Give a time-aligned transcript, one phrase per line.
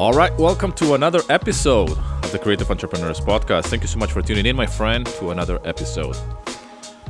[0.00, 3.66] All right, welcome to another episode of the Creative Entrepreneurs Podcast.
[3.66, 6.16] Thank you so much for tuning in, my friend, to another episode.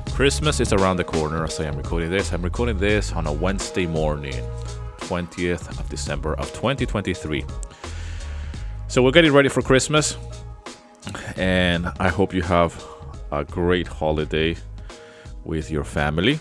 [0.06, 2.32] Christmas is around the corner as I am recording this.
[2.32, 4.34] I'm recording this on a Wednesday morning,
[5.02, 7.44] 20th of December of 2023.
[8.88, 10.16] So we're getting ready for Christmas,
[11.36, 12.84] and I hope you have
[13.30, 14.56] a great holiday
[15.44, 16.40] with your family.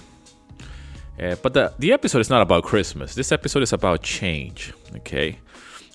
[1.21, 3.13] Uh, but the, the episode is not about Christmas.
[3.13, 4.73] This episode is about change.
[4.95, 5.37] Okay.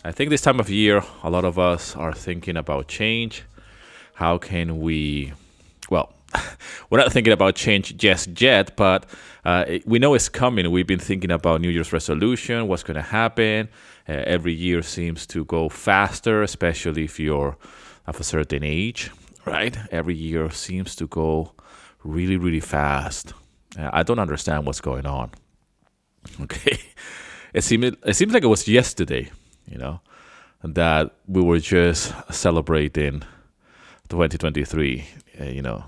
[0.07, 3.45] I think this time of year, a lot of us are thinking about change.
[4.13, 5.33] How can we,
[5.89, 6.13] well,
[6.91, 9.07] we're not thinking about change just yet, but
[9.47, 10.71] uh, we know it's coming.
[10.71, 13.71] We've been thinking about New Year's resolution, what's going to happen.
[14.07, 17.57] Uh, every year seems to go faster, especially if you're
[18.07, 19.11] of a certain age,
[19.47, 19.75] right?
[19.91, 21.53] Every year seems to go
[22.03, 23.33] really, really fast.
[23.79, 25.31] Uh, I don't understand what's going on.
[26.41, 26.79] Okay,
[27.53, 29.31] it seems it seems like it was yesterday,
[29.67, 30.01] you know,
[30.63, 33.23] that we were just celebrating
[34.09, 35.05] 2023,
[35.41, 35.85] uh, you know,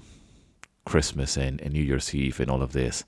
[0.85, 3.05] Christmas and, and New Year's Eve and all of this.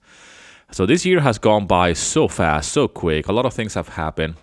[0.71, 3.29] So this year has gone by so fast, so quick.
[3.29, 4.35] A lot of things have happened,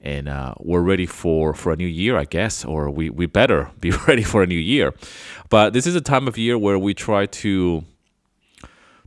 [0.00, 3.70] and uh, we're ready for for a new year, I guess, or we we better
[3.80, 4.94] be ready for a new year.
[5.48, 7.84] But this is a time of year where we try to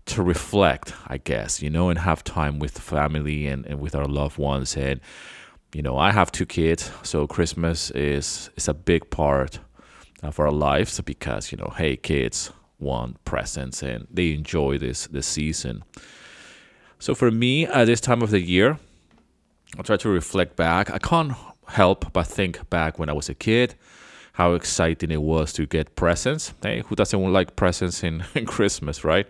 [0.08, 4.08] to reflect, I guess, you know, and have time with family and, and with our
[4.08, 4.75] loved ones.
[4.75, 5.00] And,
[5.73, 9.59] you know, I have two kids, so Christmas is is a big part
[10.23, 15.28] of our lives because, you know, hey, kids want presents and they enjoy this this
[15.28, 15.84] season.
[17.00, 18.78] So for me, at this time of the year,
[19.78, 20.90] I try to reflect back.
[20.92, 21.34] I can't
[21.67, 23.75] help but think back when I was a kid,
[24.34, 26.53] how exciting it was to get presents.
[26.64, 29.28] Hey, who doesn't like presents in, in Christmas, right?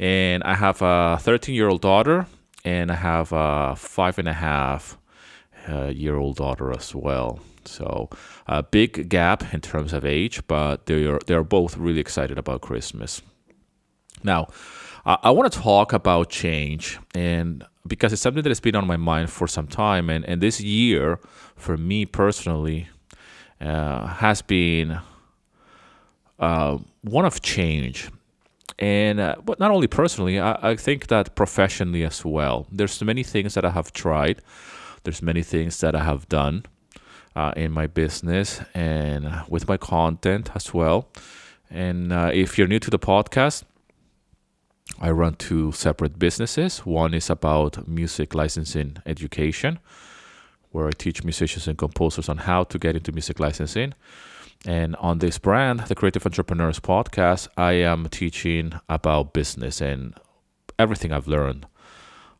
[0.00, 2.26] and I have a 13 year old daughter,
[2.64, 4.96] and I have a five and a half
[5.94, 7.40] year old daughter as well.
[7.64, 8.08] So
[8.46, 13.22] a big gap in terms of age, but they're they're both really excited about Christmas.
[14.22, 14.48] Now,
[15.06, 18.86] uh, I want to talk about change, and because it's something that has been on
[18.86, 21.18] my mind for some time, and and this year
[21.56, 22.88] for me personally
[23.60, 24.98] uh, has been
[26.38, 28.10] uh, one of change
[28.78, 33.22] and uh, but not only personally I, I think that professionally as well there's many
[33.22, 34.40] things that i have tried
[35.02, 36.64] there's many things that i have done
[37.36, 41.08] uh, in my business and with my content as well.
[41.70, 43.64] And uh, if you're new to the podcast
[45.00, 46.84] i run two separate businesses.
[46.84, 49.78] One is about music licensing education
[50.72, 53.94] where i teach musicians and composers on how to get into music licensing.
[54.66, 60.12] And on this brand, the Creative Entrepreneurs Podcast, I am teaching about business and
[60.78, 61.66] everything I've learned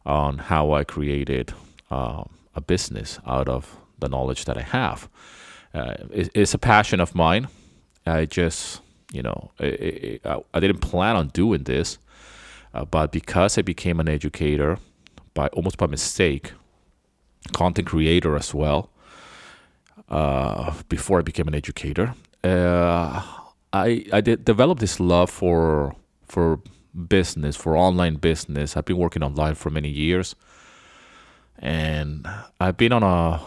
[0.05, 1.55] on how I created
[1.91, 5.09] uh, a business out of the knowledge that I have.
[5.75, 7.49] Uh, it, it's a passion of mine.
[8.07, 8.81] I just,
[9.13, 11.99] you know, it, it, I didn't plan on doing this,
[12.75, 14.79] uh, but because I became an educator
[15.35, 16.53] by almost by mistake,
[17.53, 18.91] content creator as well,
[20.09, 22.15] uh, before I became an educator.
[22.43, 23.23] Uh,
[23.73, 25.95] I I did develop this love for
[26.27, 26.61] for
[27.09, 28.77] business, for online business.
[28.77, 30.35] I've been working online for many years,
[31.61, 32.27] and
[32.59, 33.41] I've been on a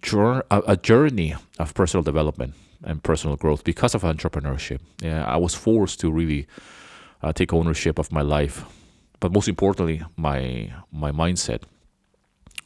[0.00, 4.80] journey, a journey of personal development and personal growth because of entrepreneurship.
[5.02, 6.46] Yeah, I was forced to really
[7.22, 8.64] uh, take ownership of my life,
[9.20, 11.62] but most importantly, my my mindset.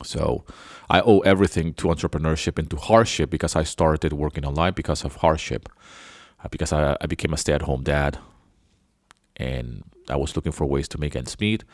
[0.05, 0.45] So
[0.91, 5.17] I owe everything to entrepreneurship and to hardship because I started working online because of
[5.17, 5.69] hardship,
[6.45, 8.19] uh, because I, I became a stay at home dad
[9.37, 11.65] and I was looking for ways to make ends meet.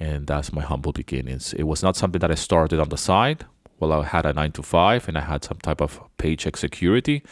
[0.00, 1.52] And that's my humble beginnings.
[1.54, 3.44] It was not something that I started on the side.
[3.80, 7.22] Well, I had a nine to five and I had some type of paycheck security.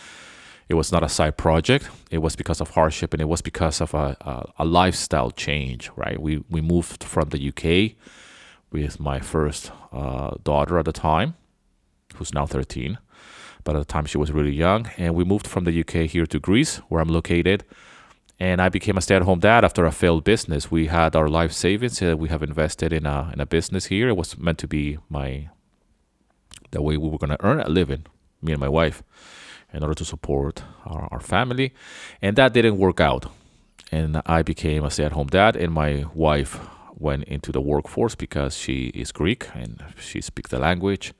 [0.68, 1.88] It was not a side project.
[2.10, 5.90] It was because of hardship and it was because of a, a, a lifestyle change,
[5.96, 6.20] right?
[6.20, 7.96] We, we moved from the UK
[8.72, 11.34] with my first uh, daughter at the time,
[12.16, 12.98] who's now 13.
[13.62, 14.88] But at the time, she was really young.
[14.96, 17.64] And we moved from the UK here to Greece, where I'm located.
[18.38, 20.70] And I became a stay at home dad after a failed business.
[20.70, 22.02] We had our life savings.
[22.02, 24.08] Uh, we have invested in a, in a business here.
[24.08, 25.48] It was meant to be my
[26.70, 28.04] the way we were to earn a living,
[28.42, 29.02] me and my wife,
[29.72, 31.72] in order to support our, our family.
[32.20, 33.26] And that didn't work out.
[33.92, 36.58] And I became a stay at home dad, and my wife
[36.98, 41.12] went into the workforce because she is Greek and she speaks the language.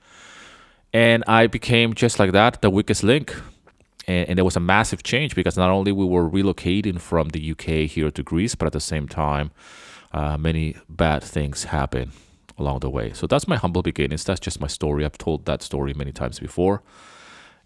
[0.91, 3.35] And I became just like that, the weakest link.
[4.07, 7.51] And, and there was a massive change because not only we were relocating from the
[7.51, 9.51] UK here to Greece, but at the same time,
[10.13, 12.11] uh, many bad things happened
[12.57, 13.13] along the way.
[13.13, 14.23] So that's my humble beginnings.
[14.23, 15.05] That's just my story.
[15.05, 16.81] I've told that story many times before.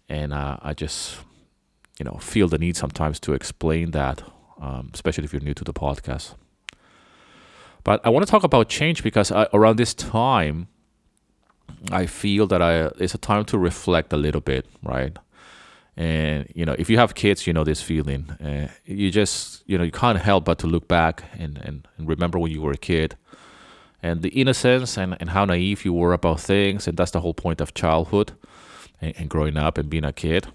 [0.08, 1.18] and uh, I just
[1.98, 4.22] you know feel the need sometimes to explain that,
[4.60, 6.34] um, especially if you're new to the podcast.
[7.84, 10.68] But I want to talk about change because I, around this time,
[11.90, 15.16] I feel that I it's a time to reflect a little bit, right?
[15.96, 18.30] And you know, if you have kids, you know this feeling.
[18.30, 22.08] Uh, you just you know you can't help but to look back and, and, and
[22.08, 23.16] remember when you were a kid,
[24.02, 27.34] and the innocence and, and how naive you were about things, and that's the whole
[27.34, 28.32] point of childhood
[29.00, 30.48] and, and growing up and being a kid,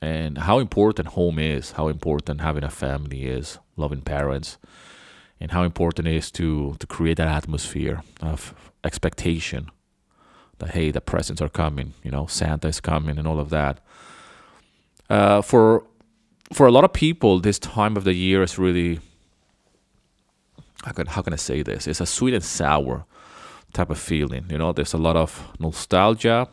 [0.00, 4.56] and how important home is, how important having a family is, loving parents,
[5.40, 8.54] and how important it is to to create that atmosphere of
[8.84, 9.70] expectation
[10.58, 13.80] that hey the presents are coming you know santa is coming and all of that
[15.10, 15.84] uh, for
[16.52, 19.00] for a lot of people, this time of the year is really
[20.84, 21.86] how can how can I say this?
[21.86, 23.04] It's a sweet and sour
[23.72, 24.46] type of feeling.
[24.50, 26.48] You know, there's a lot of nostalgia,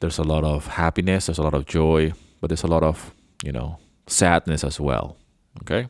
[0.00, 3.12] there's a lot of happiness, there's a lot of joy, but there's a lot of
[3.42, 5.16] you know sadness as well.
[5.62, 5.88] Okay,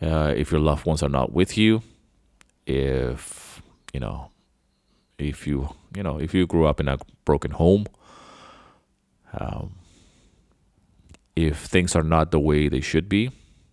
[0.00, 1.82] uh, if your loved ones are not with you,
[2.66, 3.62] if
[3.92, 4.30] you know,
[5.18, 7.86] if you you know, if you grew up in a broken home.
[9.34, 9.81] Um,
[11.36, 13.30] if things are not the way they should be,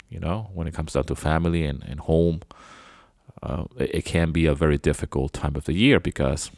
[0.10, 2.42] you know, when it comes down to family and, and home,
[3.44, 6.52] uh, it, it, can be a very difficult time of the year because,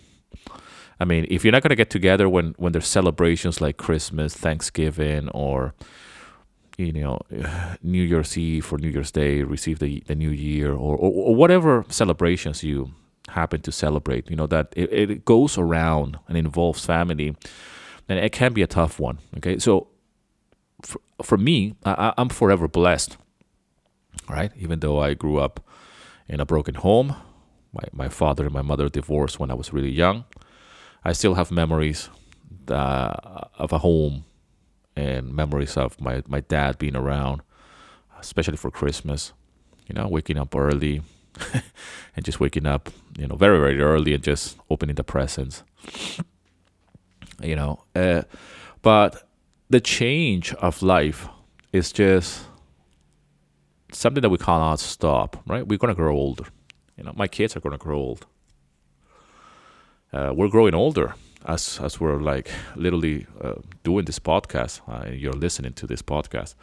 [1.00, 4.34] I mean, if you're not going to get together when, when there's celebrations like Christmas,
[4.34, 5.74] Thanksgiving, or,
[6.78, 7.20] you know,
[7.84, 11.36] New Year's Eve or New Year's Day, receive the, the new year, or, or, or
[11.36, 12.92] whatever celebrations you
[13.30, 17.36] happen to celebrate, you know, that it, it goes around and involves family,
[18.08, 19.20] then it can be a tough one.
[19.38, 19.60] Okay.
[19.60, 19.88] So,
[20.82, 23.18] for, for me, I, I'm forever blessed,
[24.30, 24.52] right?
[24.58, 25.60] Even though I grew up
[26.28, 27.16] in a broken home,
[27.74, 30.26] my, my father and my mother divorced when I was really young.
[31.04, 32.10] I still have memories
[32.68, 34.26] uh, of a home
[34.96, 37.42] and memories of my, my dad being around,
[38.20, 39.34] especially for Christmas.
[39.88, 41.02] You know, waking up early
[42.16, 45.64] and just waking up, you know, very, very early and just opening the presents.
[47.42, 48.22] You know, uh,
[48.82, 49.28] but
[49.72, 51.30] the change of life
[51.72, 52.44] is just
[53.94, 55.66] something that we cannot stop, right?
[55.66, 56.46] We're gonna grow older.
[56.98, 58.26] You know, my kids are gonna grow old.
[60.12, 61.16] Uh, we're growing older
[61.46, 63.54] as as we're like literally uh,
[63.84, 64.82] doing this podcast.
[64.90, 66.56] Uh, you're listening to this podcast.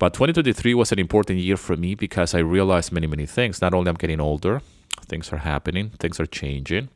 [0.00, 3.60] But 2023 was an important year for me because I realized many many things.
[3.60, 4.62] Not only I'm getting older,
[5.06, 6.88] things are happening, things are changing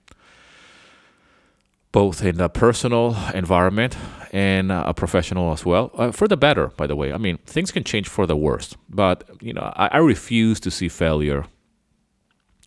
[1.95, 3.97] both in a personal environment
[4.33, 7.13] and a professional as well, uh, for the better, by the way.
[7.13, 10.73] I mean, things can change for the worst, but you know, I, I refuse to
[10.73, 11.45] see failure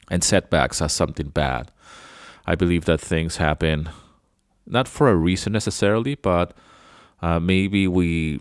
[0.09, 1.73] and setbacks as something bad.
[2.45, 3.89] I believe that things happen
[4.65, 6.53] not for a reason necessarily, but
[7.21, 8.39] uh, maybe we,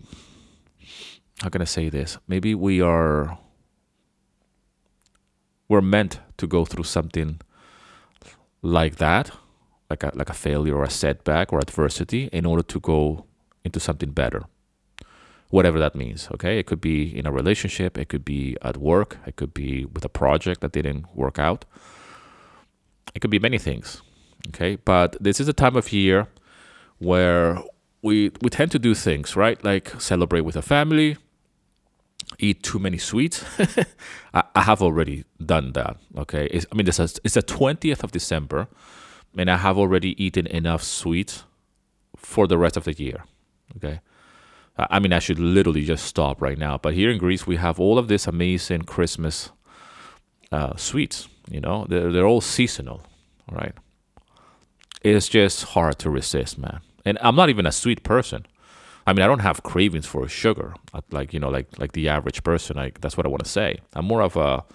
[1.41, 2.17] how can I say this?
[2.29, 3.37] Maybe we are,
[5.67, 7.41] we're meant to go through something
[8.61, 9.31] like that
[9.89, 13.25] like a like a failure or a setback or adversity in order to go
[13.63, 14.43] into something better.
[15.49, 16.59] Whatever that means okay?
[16.59, 20.03] It could be in a relationship it could be at work it could be with
[20.03, 21.65] a project that didn't work out.
[23.15, 24.01] It could be many things
[24.49, 24.75] okay?
[24.75, 26.27] But this is a time of year
[26.99, 27.59] where
[28.01, 29.63] we we tend to do things right?
[29.63, 31.17] Like celebrate with a family
[32.39, 33.45] eat too many sweets.
[34.33, 36.47] I, I, have already done that okay?
[36.51, 38.67] It's, i mean this is, it's the 20th of december
[39.37, 41.43] and I have already eaten enough sweets
[42.15, 43.23] for the rest of the year.
[43.77, 44.01] Okay.
[44.77, 46.77] I mean, I should literally just stop right now.
[46.77, 49.49] But here in Greece, we have all of this amazing Christmas
[50.51, 51.27] uh, sweets.
[51.49, 53.01] You know, they're, they're all seasonal,
[53.51, 53.73] right?
[55.01, 56.81] It's just hard to resist, man.
[57.05, 58.45] And I'm not even a sweet person.
[59.07, 60.73] I mean, I don't have cravings for sugar,
[61.11, 62.75] like you know, like like the average person.
[62.75, 63.79] Like that's what I want to say.
[63.93, 64.65] I'm more of a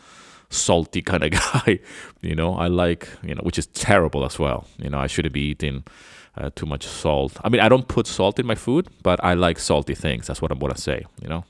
[0.53, 1.81] salty kind of guy.
[2.21, 4.67] you know, I like, you know, which is terrible as well.
[4.79, 5.85] You know, I shouldn't be eating
[6.37, 7.37] uh, too much salt.
[7.45, 10.27] I mean, I don't put salt in my food, but I like salty things.
[10.27, 11.45] That's what I'm going to say, you know?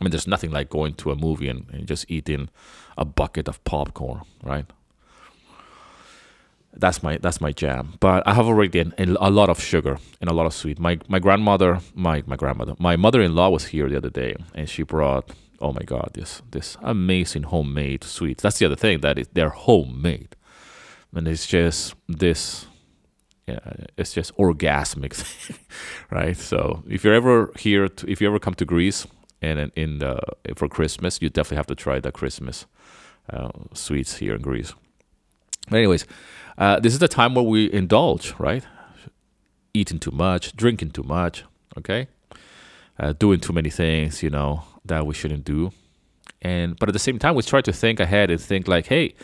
[0.00, 2.48] I mean, there's nothing like going to a movie and, and just eating
[2.98, 4.66] a bucket of popcorn, right?
[6.76, 7.94] That's my that's my jam.
[8.00, 10.80] But I have already a, a lot of sugar and a lot of sweet.
[10.80, 14.82] My my grandmother, my my grandmother, my mother-in-law was here the other day, and she
[14.82, 15.30] brought
[15.60, 18.42] oh my god, this this amazing homemade sweets.
[18.42, 20.36] That's the other thing that is they're homemade,
[21.14, 22.66] and it's just this.
[23.46, 23.58] Yeah,
[23.98, 25.12] it's just orgasmic,
[26.10, 26.34] right?
[26.34, 29.06] So if you're ever here, to, if you ever come to Greece
[29.42, 30.18] and in the
[30.56, 32.64] for Christmas, you definitely have to try the Christmas
[33.28, 34.72] uh, sweets here in Greece.
[35.68, 36.06] But anyways,
[36.56, 38.64] uh, this is the time where we indulge, right?
[39.74, 41.44] Eating too much, drinking too much,
[41.76, 42.06] Okay,
[42.98, 45.72] uh, doing too many things, you know, that we shouldn't do,
[46.42, 49.14] and but at the same time, we try to think ahead and think like, hey,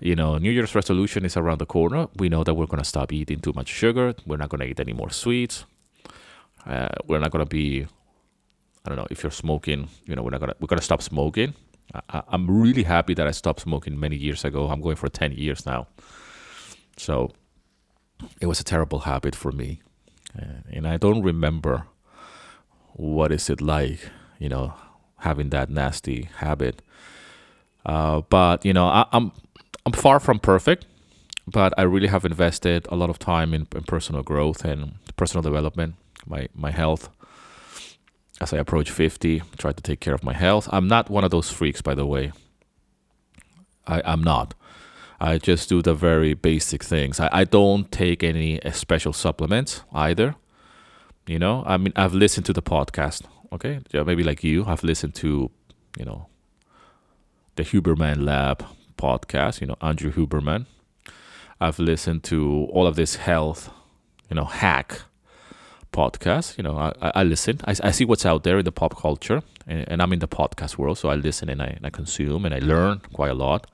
[0.00, 2.08] you know, New Year's resolution is around the corner.
[2.16, 4.14] We know that we're gonna stop eating too much sugar.
[4.26, 5.64] We're not gonna eat any more sweets.
[6.66, 7.86] Uh, we're not gonna be,
[8.84, 11.54] I don't know, if you're smoking, you know, we're not gonna we're gonna stop smoking.
[12.10, 14.68] I, I'm really happy that I stopped smoking many years ago.
[14.68, 15.88] I'm going for ten years now.
[16.96, 17.30] So
[18.40, 19.80] it was a terrible habit for me,
[20.38, 21.86] uh, and I don't remember
[22.92, 24.74] what is it like, you know,
[25.20, 26.82] having that nasty habit.
[27.86, 29.32] Uh, but you know, I, I'm
[29.86, 30.86] I'm far from perfect,
[31.46, 35.42] but I really have invested a lot of time in, in personal growth and personal
[35.42, 35.94] development,
[36.26, 37.08] my my health.
[38.40, 40.66] As I approach 50, try to take care of my health.
[40.72, 42.32] I'm not one of those freaks, by the way.
[43.86, 44.54] I, I'm not.
[45.20, 47.20] I just do the very basic things.
[47.20, 50.36] I, I don't take any special supplements either.
[51.26, 53.22] You know, I mean, I've listened to the podcast.
[53.52, 55.50] Okay, yeah, maybe like you, I've listened to,
[55.98, 56.26] you know,
[57.56, 58.64] the Huberman Lab
[58.96, 59.60] podcast.
[59.60, 60.66] You know, Andrew Huberman.
[61.60, 63.70] I've listened to all of this health,
[64.28, 65.02] you know, hack
[65.92, 66.56] podcast.
[66.56, 67.60] You know, I, I listen.
[67.64, 70.28] I, I see what's out there in the pop culture, and, and I'm in the
[70.28, 73.34] podcast world, so I listen and I, and I consume and I learn quite a
[73.34, 73.66] lot.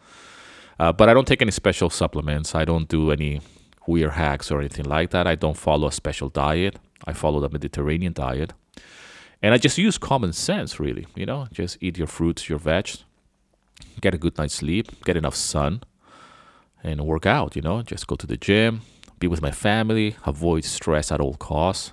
[0.78, 2.54] Uh, but I don't take any special supplements.
[2.54, 3.40] I don't do any
[3.87, 5.26] weird hacks or anything like that.
[5.26, 6.76] I don't follow a special diet.
[7.04, 8.52] I follow the Mediterranean diet.
[9.43, 11.07] And I just use common sense, really.
[11.14, 12.90] You know, just eat your fruits, your veg,
[14.00, 15.83] get a good night's sleep, get enough sun,
[16.83, 17.57] and work out.
[17.57, 18.83] You know, just go to the gym,
[19.19, 21.93] be with my family, avoid stress at all costs,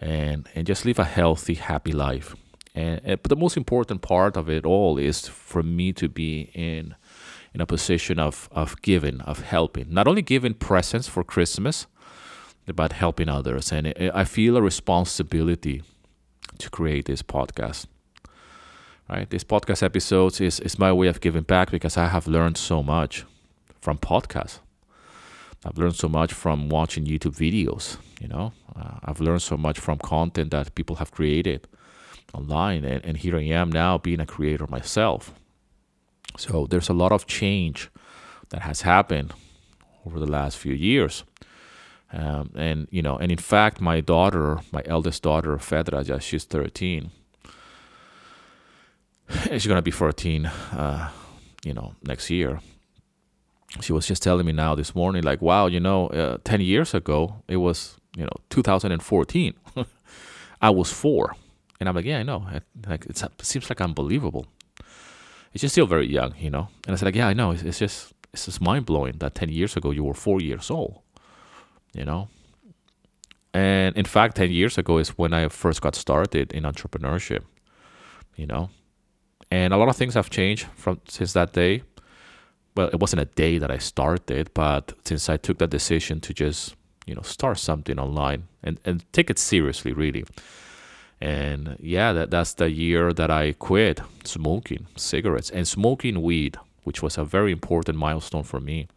[0.00, 2.34] and and just live a healthy, happy life.
[2.74, 6.50] And, and but the most important part of it all is for me to be
[6.54, 6.94] in
[7.56, 11.86] in a position of, of giving, of helping, not only giving presents for Christmas,
[12.74, 13.72] but helping others.
[13.72, 15.82] And I feel a responsibility
[16.58, 17.86] to create this podcast.
[19.08, 22.56] Right, this podcast episodes is, is my way of giving back because I have learned
[22.56, 23.24] so much
[23.80, 24.58] from podcasts.
[25.64, 27.98] I've learned so much from watching YouTube videos.
[28.20, 31.66] You know, uh, I've learned so much from content that people have created
[32.34, 35.32] online, and, and here I am now being a creator myself.
[36.36, 37.90] So there's a lot of change
[38.50, 39.32] that has happened
[40.04, 41.24] over the last few years.
[42.12, 46.44] Um, and you know, and in fact, my daughter, my eldest daughter, Fedra, just she's
[46.44, 47.10] 13.
[49.50, 51.10] She's gonna be 14, uh,
[51.64, 52.60] you know, next year.
[53.80, 56.94] She was just telling me now this morning, like, wow, you know, uh, 10 years
[56.94, 59.54] ago, it was, you know, 2014.
[60.62, 61.34] I was four,
[61.80, 62.46] and I'm like, yeah, I know.
[62.86, 64.46] Like, it seems like unbelievable
[65.56, 66.68] she's just still very young, you know.
[66.86, 67.52] And I said, like, yeah, I know.
[67.52, 70.70] It's, it's just it's just mind blowing that ten years ago you were four years
[70.70, 71.00] old,
[71.96, 72.28] you know.
[73.54, 77.42] And in fact, ten years ago is when I first got started in entrepreneurship,
[78.36, 78.70] you know.
[79.50, 81.82] And a lot of things have changed from since that day.
[82.76, 86.34] Well, it wasn't a day that I started, but since I took that decision to
[86.34, 86.76] just,
[87.06, 90.24] you know, start something online and, and take it seriously, really
[91.20, 97.02] and yeah, that, that's the year that I quit smoking cigarettes and smoking weed, which
[97.02, 98.88] was a very important milestone for me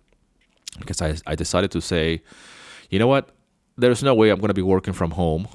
[0.77, 2.21] because I, I decided to say,
[2.89, 3.29] you know what,
[3.77, 5.47] there's no way I'm going to be working from home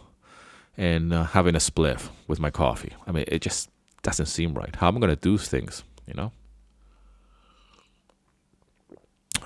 [0.76, 2.92] and uh, having a spliff with my coffee.
[3.06, 3.70] I mean, it just
[4.02, 4.74] doesn't seem right.
[4.76, 6.32] How am I going to do things, you know?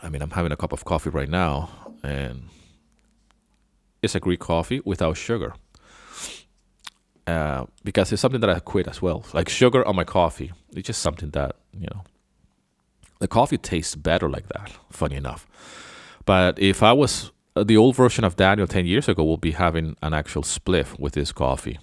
[0.03, 1.71] I mean, I'm having a cup of coffee right now,
[2.03, 2.49] and
[4.03, 5.55] it's a Greek coffee without sugar.
[7.27, 9.25] Uh, because it's something that I quit as well.
[9.35, 12.05] Like sugar on my coffee, it's just something that you know.
[13.19, 14.73] The coffee tastes better like that.
[14.91, 15.47] Funny enough,
[16.25, 19.53] but if I was Uh, the old version of Daniel ten years ago, will be
[19.53, 21.79] having an actual spliff with this coffee.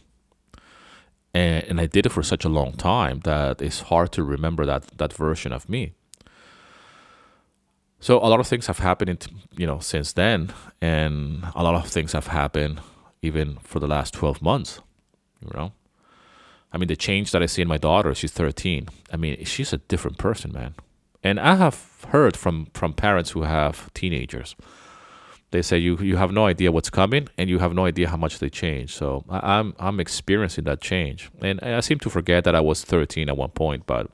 [1.34, 4.66] And, and I did it for such a long time that it's hard to remember
[4.66, 5.94] that that version of me.
[8.00, 9.28] So a lot of things have happened,
[9.58, 12.80] you know, since then, and a lot of things have happened
[13.22, 14.80] even for the last twelve months
[15.42, 15.72] you know
[16.72, 19.74] i mean the change that i see in my daughter she's 13 i mean she's
[19.74, 20.74] a different person man
[21.24, 24.56] and i have heard from from parents who have teenagers
[25.52, 28.18] they say you you have no idea what's coming and you have no idea how
[28.18, 28.94] much they change.
[28.94, 31.30] So I, i'm i'm experiencing that change.
[31.42, 34.10] And i seem to forget that i was 13 at one point but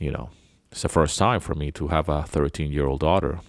[0.00, 0.30] you know
[0.70, 3.40] it's the first time for me to have a 13 year old daughter.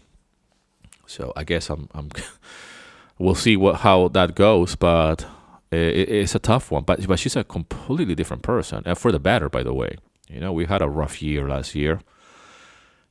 [1.05, 2.09] So i guess i'm i'm
[3.19, 5.25] we'll see what how that goes but
[5.71, 9.19] it, it's a tough one, but but she's a completely different person, and for the
[9.19, 9.97] better, by the way.
[10.27, 12.01] You know, we had a rough year last year,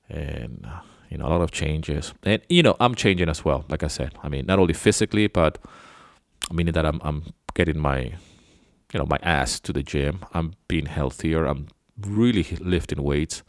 [0.09, 0.67] and
[1.11, 3.65] you know a lot of changes, and you know I'm changing as well.
[3.69, 5.59] Like I said, I mean not only physically, but
[6.53, 7.99] meaning that I'm I'm getting my
[8.93, 10.25] you know my ass to the gym.
[10.35, 11.45] I'm being healthier.
[11.45, 11.69] I'm
[12.01, 13.43] really lifting weights,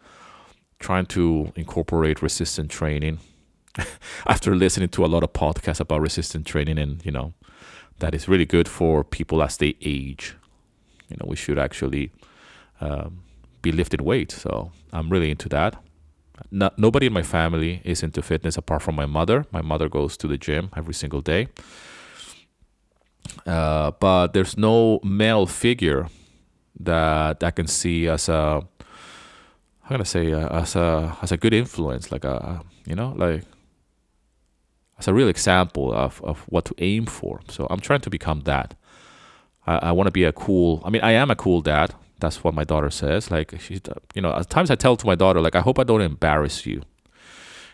[0.79, 3.19] trying to incorporate resistant training.
[4.27, 7.33] After listening to a lot of podcasts about resistant training, and you know
[7.99, 10.35] that is really good for people as they age.
[11.09, 12.11] You know, we should actually
[12.81, 13.23] um,
[13.61, 14.41] be lifting weights.
[14.41, 15.81] So I'm really into that.
[16.51, 19.45] Not, nobody in my family is into fitness apart from my mother.
[19.51, 21.47] My mother goes to the gym every single day.
[23.45, 26.07] Uh, but there's no male figure
[26.79, 28.61] that I can see as a
[29.83, 33.13] how can I say uh, as a as a good influence, like a you know
[33.15, 33.43] like
[34.99, 37.39] as a real example of, of what to aim for.
[37.49, 38.75] So I'm trying to become that.
[39.65, 40.81] I, I want to be a cool.
[40.85, 41.93] I mean, I am a cool dad.
[42.19, 43.31] That's what my daughter says.
[43.31, 43.81] Like she,
[44.13, 46.65] you know, at times I tell to my daughter, like, I hope I don't embarrass
[46.65, 46.83] you.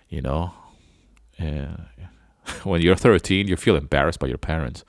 [0.10, 0.54] You know,
[2.64, 4.84] when you're 13, you feel embarrassed by your parents.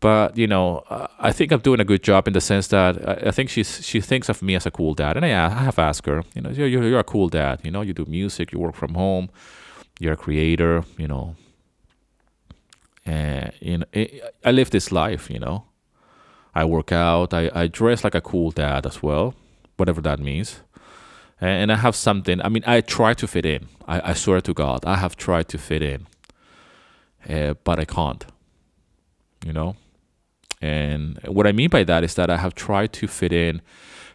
[0.00, 0.84] But you know,
[1.18, 4.00] I think I'm doing a good job in the sense that I think she's she
[4.00, 6.50] thinks of me as a cool dad, and I, I have asked her, you know,
[6.50, 7.60] you're, you're a cool dad.
[7.64, 9.30] You know, you do music, you work from home,
[9.98, 10.84] you're a creator.
[10.98, 11.36] You know,
[13.06, 13.86] and you know,
[14.44, 15.30] I live this life.
[15.30, 15.64] You know,
[16.56, 17.34] I work out.
[17.34, 19.34] I, I dress like a cool dad as well,
[19.76, 20.60] whatever that means.
[21.38, 22.40] And, I have something.
[22.40, 23.68] I mean, I try to fit in.
[23.86, 26.06] I, I swear to God, I have tried to fit in,
[27.28, 28.24] uh, but I can't.
[29.44, 29.76] You know.
[30.62, 33.60] And what I mean by that is that I have tried to fit in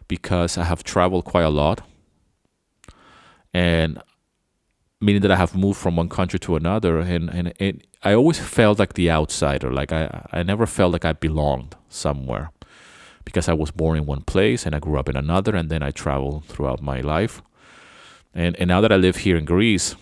[0.08, 1.82] because I have traveled quite a lot.
[3.54, 4.02] And
[5.02, 8.38] meaning that I have moved from one country to another, and and it, I always
[8.38, 9.72] felt like the outsider.
[9.72, 12.50] Like I I never felt like I belonged somewhere,
[13.24, 15.82] because I was born in one place and I grew up in another, and then
[15.82, 17.42] I traveled throughout my life.
[18.34, 19.96] And and now that I live here in Greece,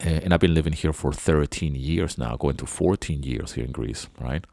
[0.00, 3.72] and I've been living here for 13 years now, going to 14 years here in
[3.72, 4.44] Greece, right?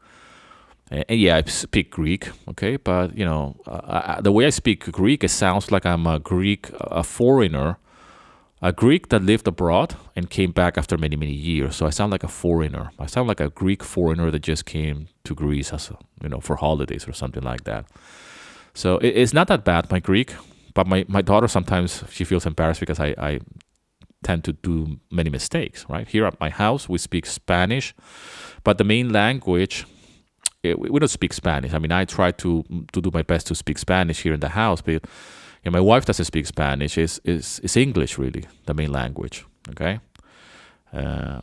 [0.90, 5.24] And yeah, I speak Greek, okay, but you know, uh, the way I speak Greek,
[5.24, 7.78] it sounds like I'm a Greek, a foreigner
[8.62, 11.74] a Greek that lived abroad and came back after many, many years.
[11.74, 12.92] So I sound like a foreigner.
[12.98, 16.40] I sound like a Greek foreigner that just came to Greece as a, you know,
[16.40, 17.86] for holidays or something like that.
[18.72, 20.34] So it, it's not that bad, my Greek.
[20.74, 23.40] But my, my daughter sometimes she feels embarrassed because I, I
[24.22, 26.06] tend to do many mistakes, right?
[26.06, 27.94] Here at my house, we speak Spanish,
[28.64, 29.84] but the main language,
[30.64, 31.74] eh, it, we don't speak Spanish.
[31.74, 34.50] I mean, I try to, to do my best to speak Spanish here in the
[34.50, 35.04] house, but
[35.64, 36.98] yeah, my wife doesn't speak Spanish.
[36.98, 39.44] Is is is English really the main language?
[39.70, 40.00] Okay.
[40.92, 41.40] Uh,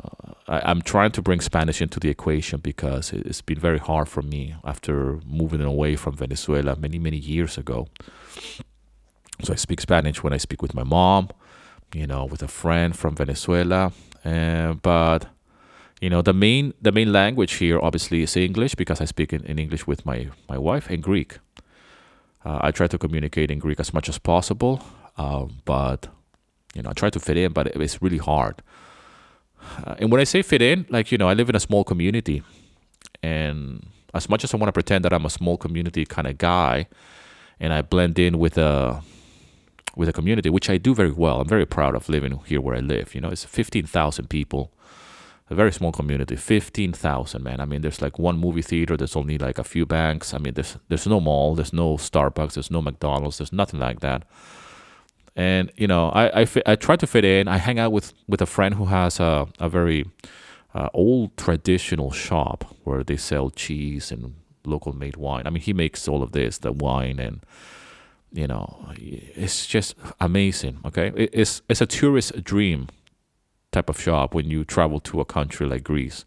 [0.47, 4.21] I, am trying to bring Spanish into the equation because it's been very hard for
[4.21, 7.87] me after moving away from Venezuela many many years ago.
[9.41, 11.29] So I speak Spanish when I speak with my mom,
[11.93, 13.91] you know, with a friend from Venezuela,
[14.23, 15.27] uh, but
[16.01, 19.43] you know the main the main language here obviously is English because I speak in,
[19.45, 21.39] in English with my my wife and Greek.
[22.43, 24.81] Uh, I try to communicate in Greek as much as possible,
[25.17, 26.07] uh, but
[26.73, 28.61] you know, I try to fit in, but it's really hard.
[29.83, 31.83] Uh, and when I say fit in, like you know, I live in a small
[31.83, 32.43] community,
[33.21, 36.37] and as much as I want to pretend that I'm a small community kind of
[36.37, 36.87] guy,
[37.59, 39.01] and I blend in with a
[39.95, 41.41] with a community, which I do very well.
[41.41, 43.13] I'm very proud of living here where I live.
[43.13, 44.71] You know, it's 15,000 people
[45.49, 47.59] a very small community 15,000 man.
[47.59, 50.33] I mean there's like one movie theater there's only like a few banks.
[50.33, 53.99] I mean there's there's no mall there's no Starbucks there's no McDonald's there's nothing like
[54.01, 54.23] that.
[55.35, 57.47] And you know I I, I try to fit in.
[57.47, 60.05] I hang out with with a friend who has a, a very
[60.75, 64.35] uh, old traditional shop where they sell cheese and
[64.65, 65.47] local made wine.
[65.47, 67.43] I mean he makes all of this the wine and
[68.31, 71.11] you know it's just amazing okay?
[71.15, 72.89] It's it's a tourist dream
[73.71, 76.25] type of shop when you travel to a country like Greece.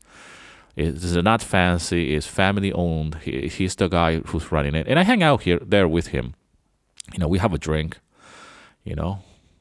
[0.77, 2.15] It's not fancy.
[2.15, 3.17] It's family owned.
[3.17, 6.35] He, he's the guy who's running it, and I hang out here there with him.
[7.13, 7.99] You know, we have a drink.
[8.85, 9.19] You know,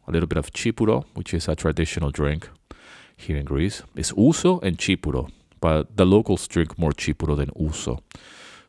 [0.07, 2.49] a little bit of tsipouro, which is a traditional drink
[3.15, 3.83] here in Greece.
[3.95, 7.99] It's ouzo and tsipouro, but the locals drink more tsipouro than ouzo.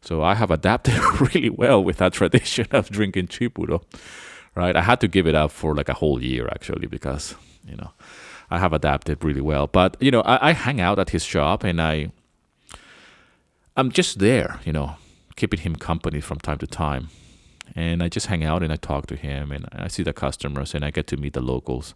[0.02, 3.82] So I have adapted really well with that tradition of drinking tsipouro.
[4.54, 7.34] Right, I had to give it up for like a whole year actually because
[7.66, 7.92] you know
[8.52, 9.66] I have adapted really well.
[9.66, 12.12] But you know, I, I hang out at his shop and I
[13.76, 14.96] I'm just there, you know,
[15.36, 17.08] keeping him company from time to time.
[17.74, 20.74] And I just hang out and I talk to him and I see the customers
[20.74, 21.94] and I get to meet the locals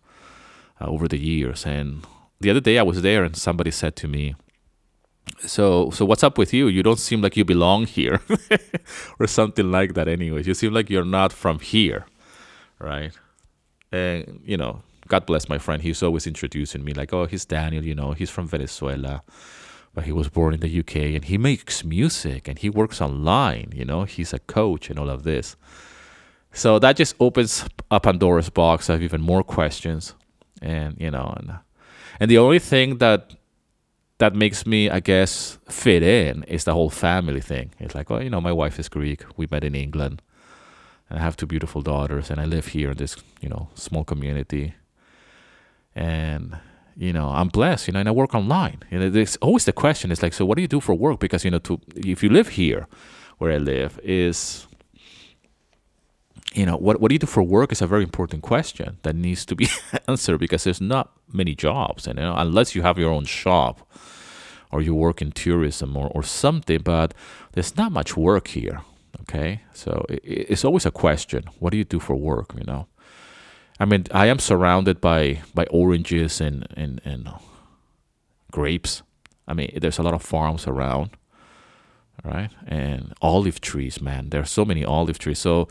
[0.81, 1.66] uh, over the years.
[1.66, 2.07] And
[2.40, 4.35] the other day I was there and somebody said to me,
[5.40, 8.21] so so what's up with you you don't seem like you belong here
[9.19, 12.07] or something like that anyways you seem like you're not from here
[12.79, 13.12] right
[13.90, 15.83] and you know God bless my friend.
[15.83, 19.23] He's always introducing me like, oh, he's Daniel, you know, he's from Venezuela.
[19.95, 23.73] but he was born in the UK and he makes music and he works online.
[23.75, 25.57] You know, he's a coach and all of this.
[26.53, 30.14] So that just opens up Pandora's box of even more questions,
[30.62, 31.59] and you know, and
[32.19, 33.35] and the only thing that
[34.19, 37.73] that makes me, I guess, fit in is the whole family thing.
[37.79, 39.25] It's like, well, you know, my wife is Greek.
[39.37, 40.23] We met in England.
[41.11, 44.05] And I have two beautiful daughters, and I live here in this, you know, small
[44.05, 44.75] community.
[45.97, 46.57] And
[46.97, 48.83] you know, I'm blessed, you know, and I work online.
[48.91, 51.19] You know, always the question is like, so what do you do for work?
[51.21, 52.87] Because you know, to if you live here,
[53.39, 54.67] where I live, is
[56.55, 59.15] you know, what what do you do for work is a very important question that
[59.15, 59.69] needs to be
[60.09, 63.87] answered because there's not many jobs, and you know, unless you have your own shop
[64.73, 67.15] or you work in tourism or, or something, but
[67.53, 68.81] there's not much work here.
[69.23, 72.55] Okay, so it, it's always a question: what do you do for work?
[72.57, 72.87] You know,
[73.79, 77.29] I mean, I am surrounded by by oranges and and and
[78.51, 79.03] grapes.
[79.49, 81.11] I mean, there's a lot of farms around,
[82.25, 82.51] right?
[82.67, 84.31] And olive trees, man.
[84.31, 85.39] There are so many olive trees.
[85.39, 85.69] So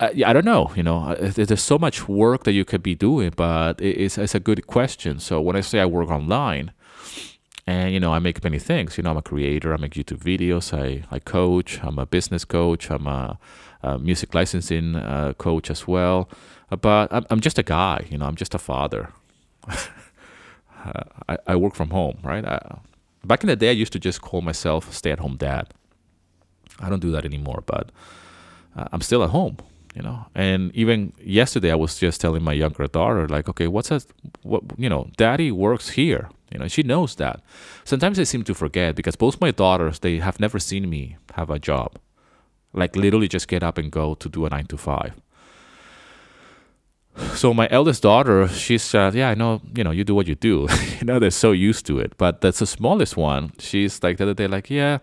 [0.00, 0.70] I, I don't know.
[0.76, 4.40] You know, there's so much work that you could be doing, but it's it's a
[4.40, 5.20] good question.
[5.20, 6.72] So when I say I work online,
[7.66, 8.96] and you know, I make many things.
[8.96, 9.72] You know, I'm a creator.
[9.72, 10.72] I make YouTube videos.
[10.72, 11.80] I I coach.
[11.82, 12.90] I'm a business coach.
[12.90, 13.38] I'm a,
[13.82, 16.28] a music licensing uh, coach as well.
[16.80, 18.06] But I'm I'm just a guy.
[18.10, 19.10] You know, I'm just a father.
[21.28, 22.44] I, I work from home, right?
[22.44, 22.78] I,
[23.24, 25.72] back in the day, I used to just call myself stay-at-home dad.
[26.80, 27.90] I don't do that anymore, but
[28.76, 29.56] uh, I'm still at home,
[29.94, 30.26] you know.
[30.34, 34.04] And even yesterday, I was just telling my younger daughter, like, okay, what's that?
[34.42, 36.28] What you know, Daddy works here.
[36.54, 37.42] You know, she knows that.
[37.84, 41.50] Sometimes I seem to forget because both my daughters they have never seen me have
[41.50, 41.98] a job,
[42.72, 45.14] like literally just get up and go to do a nine to five.
[47.34, 49.60] So my eldest daughter, she said, "Yeah, I know.
[49.76, 50.66] You know, you do what you do.
[50.98, 53.52] you know, they're so used to it." But that's the smallest one.
[53.58, 54.98] She's like the other day, like, "Yeah."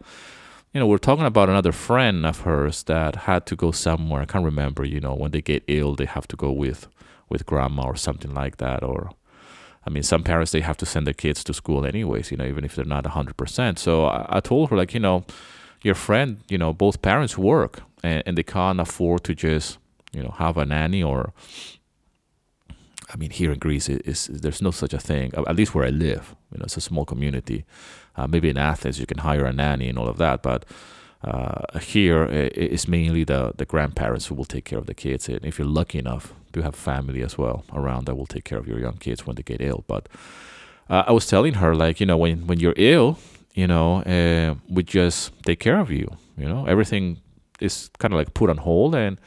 [0.74, 4.22] you know, we're talking about another friend of hers that had to go somewhere.
[4.22, 6.88] I can't remember, you know, when they get ill, they have to go with
[7.30, 8.84] with grandma or something like that.
[8.84, 9.12] Or,
[9.86, 12.46] I mean, some parents they have to send their kids to school anyways, you know,
[12.46, 13.80] even if they're not hundred percent.
[13.80, 15.26] So I, I, told her like, you know,
[15.82, 19.80] your friend, you know, both parents work and, and they can't afford to just,
[20.14, 21.34] you know, have a nanny or.
[23.14, 25.34] I mean, here in Greece, it is there's no such a thing.
[25.36, 27.66] At least where I live, you know, it's a small community.
[28.16, 30.64] Uh, maybe in Athens you can hire a nanny and all of that, but
[31.24, 35.30] uh, here it's mainly the, the grandparents who will take care of the kids.
[35.30, 38.58] And if you're lucky enough to have family as well around that will take care
[38.58, 39.84] of your young kids when they get ill.
[39.88, 40.10] But
[40.90, 43.18] uh, I was telling her, like, you know, when, when you're ill,
[43.54, 46.08] you know, uh, we just take care of you.
[46.38, 47.20] You know, everything
[47.60, 49.20] is kind of like put on hold, and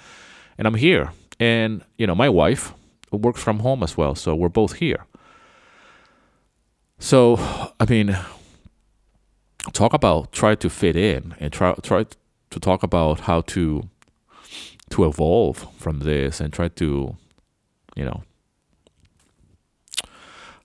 [0.59, 1.13] and I'm here.
[1.39, 2.73] And you know, my wife
[3.11, 5.07] works from home as well, so we're both here.
[6.99, 7.37] So,
[7.79, 8.17] I mean,
[9.73, 12.05] talk about try to fit in and try try
[12.51, 13.89] to talk about how to
[14.91, 17.17] to evolve from this and try to
[17.97, 18.23] you know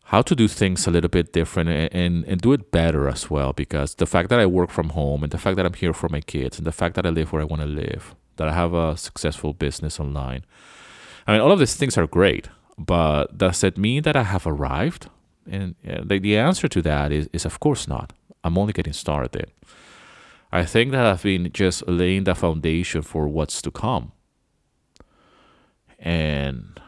[0.03, 3.29] how to do things a little bit different and, and, and do it better as
[3.29, 3.53] well.
[3.53, 6.09] Because the fact that I work from home and the fact that I'm here for
[6.09, 8.53] my kids and the fact that I live where I want to live that I
[8.53, 10.45] have a successful business online.
[11.27, 14.47] I mean all of these things are great but does it mean that I have
[14.47, 15.09] arrived?
[15.45, 19.51] And the, the answer to that is, is of course not I'm only getting started.
[20.51, 24.13] I think that I've been just laying the foundation for what's to come.
[25.99, 26.79] And,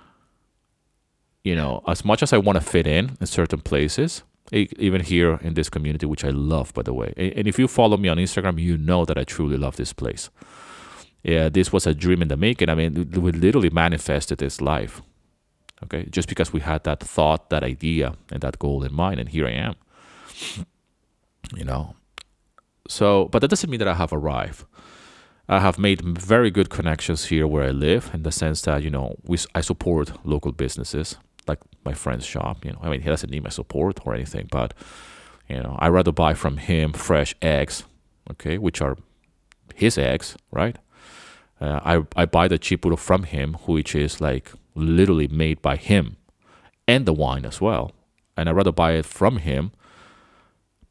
[1.44, 5.40] you know, as much as I want to fit in in certain places, even here
[5.42, 7.14] in this community, which I love, by the way.
[7.18, 10.30] And if you follow me on Instagram, you know that I truly love this place.
[11.24, 12.70] Yeah, this was a dream in the making.
[12.70, 15.02] I mean, we literally manifested this life.
[15.84, 19.30] Okay, just because we had that thought, that idea, and that goal in mind, and
[19.30, 19.76] here I am
[21.56, 21.96] you know.
[22.88, 24.66] So, but that doesn't mean that I have arrived.
[25.48, 28.90] I have made very good connections here where I live in the sense that, you
[28.90, 32.64] know, we, I support local businesses like my friend's shop.
[32.64, 34.74] You know, I mean, he doesn't need my support or anything, but,
[35.50, 37.84] you know, I rather buy from him fresh eggs,
[38.30, 38.98] okay, which are
[39.76, 40.78] his eggs, right?
[41.60, 46.18] Uh, I, I buy the tsipouro from him, which is like literally made by him
[46.88, 47.92] and the wine as well.
[48.38, 49.72] And I rather buy it from him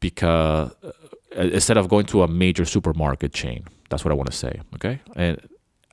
[0.01, 0.91] because uh,
[1.41, 4.59] instead of going to a major supermarket chain, that's what I want to say.
[4.75, 5.39] Okay, and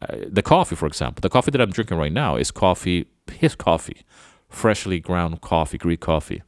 [0.03, 3.55] uh, the coffee, for example, the coffee that I'm drinking right now is coffee, his
[3.55, 4.03] coffee,
[4.49, 6.43] freshly ground coffee, Greek coffee.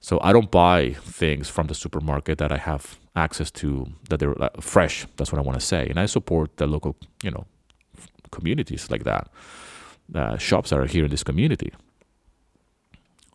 [0.00, 4.42] So I don't buy things from the supermarket that I have access to that they're
[4.42, 5.06] uh, fresh.
[5.16, 7.46] That's what I want to say, and I support the local, you know,
[8.30, 9.28] communities like that,
[10.14, 11.72] uh, shops that are here in this community.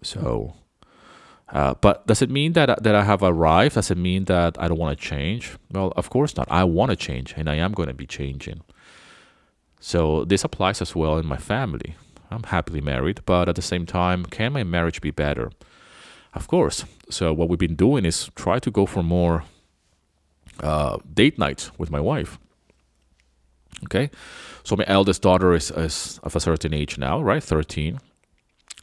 [0.04, 0.54] So
[1.52, 3.76] Uh, but does it mean that that I have arrived?
[3.76, 5.58] Does it mean that I don't want to change?
[5.72, 6.48] Well, of course not.
[6.52, 8.62] I want to change, and I am going to be changing.
[9.80, 11.96] So this applies as well in my family.
[12.32, 15.52] I'm happily married, but at the same time, can my marriage be better?
[16.34, 16.86] Of course.
[17.10, 19.46] So what we've been doing is try to go for more
[20.62, 22.38] uh, date nights with my wife.
[23.86, 24.10] Okay,
[24.64, 27.42] so my eldest daughter is, is of a certain age now, right?
[27.42, 28.00] 13.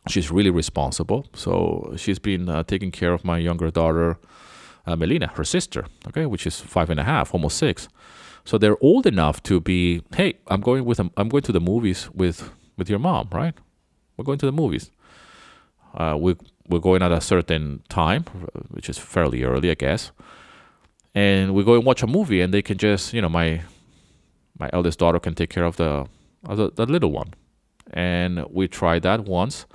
[0.08, 1.26] She's really responsible.
[1.34, 4.18] So she's been uh, taking care of my younger daughter,
[4.86, 7.88] uh, Melina, her sister, okay, which is five and a half, almost six.
[8.44, 11.10] So they're old enough to be, hey, I'm going with them.
[11.16, 13.54] I'm going to the movies with with your mom, right?
[14.16, 14.90] We're going to the movies.
[15.94, 16.36] Uh, we
[16.68, 18.22] we're going at a certain time,
[18.70, 20.12] which is fairly early, I guess.
[21.14, 23.62] And we go and watch a movie, and they can just, you know, my
[24.58, 26.06] my eldest daughter can take care of the
[26.44, 27.34] of the, the little one,
[27.92, 29.66] and we tried that once,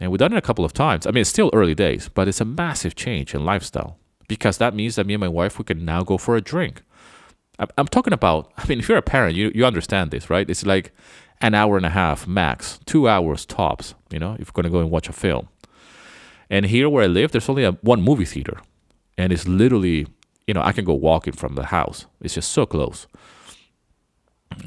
[0.00, 1.06] and we've done it a couple of times.
[1.06, 4.74] I mean, it's still early days, but it's a massive change in lifestyle because that
[4.74, 6.82] means that me and my wife we can now go for a drink.
[7.76, 8.50] I'm, talking about.
[8.58, 10.48] I mean, if you're a parent, you you understand this, right?
[10.48, 10.92] It's like
[11.40, 13.94] an hour and a half max, two hours tops.
[14.10, 15.48] You know, if you're gonna go and watch a film.
[16.50, 18.60] And here where I live, there's only a, one movie theater,
[19.16, 20.06] and it's literally,
[20.46, 22.06] you know, I can go walking from the house.
[22.20, 23.06] It's just so close.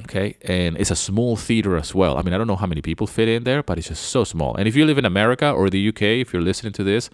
[0.04, 2.18] Okay, and it's a small theater as well.
[2.18, 4.24] I mean, I don't know how many people fit in there, but it's just so
[4.24, 4.56] small.
[4.56, 7.10] And if you live in America or the UK, if you're listening to this,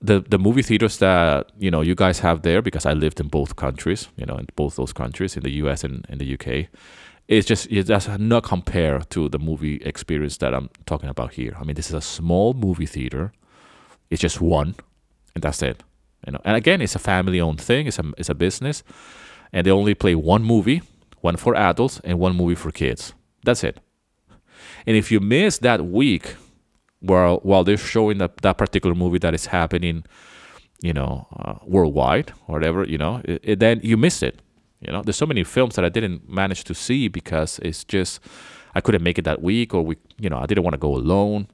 [0.00, 3.28] the the movie theaters that you know you guys have there, because I lived in
[3.28, 6.68] both countries, you know, in both those countries, in the US and in the UK,
[7.28, 11.56] it's just it does not compare to the movie experience that I'm talking about here.
[11.58, 13.32] I mean, this is a small movie theater.
[14.10, 14.74] It's just one,
[15.34, 15.82] and that's it.
[16.26, 17.86] You know, and again, it's a family-owned thing.
[17.86, 18.82] It's a it's a business,
[19.52, 20.82] and they only play one movie
[21.24, 23.14] one for adults and one movie for kids.
[23.44, 23.80] That's it.
[24.86, 26.36] And if you miss that week
[27.00, 30.04] while while they're showing that, that particular movie that is happening,
[30.82, 34.40] you know, uh, worldwide or whatever, you know, it, it, then you miss it.
[34.80, 38.20] You know, there's so many films that I didn't manage to see because it's just
[38.74, 40.94] I couldn't make it that week, or we, you know, I didn't want to go
[40.94, 41.48] alone.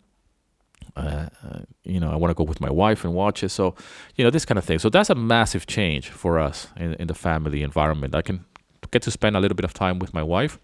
[0.96, 3.50] Uh, uh, you know, I want to go with my wife and watch it.
[3.50, 3.76] So,
[4.16, 4.80] you know, this kind of thing.
[4.80, 8.16] So that's a massive change for us in, in the family environment.
[8.16, 8.44] I can
[8.90, 10.58] get to spend a little bit of time with my wife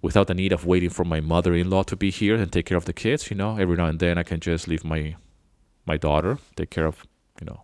[0.00, 2.84] without the need of waiting for my mother-in-law to be here and take care of
[2.84, 3.56] the kids you know?
[3.56, 5.16] Every now and then i can just leave my
[5.86, 7.06] my daughter take care of
[7.40, 7.62] you know